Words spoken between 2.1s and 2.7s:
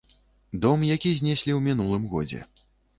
годзе.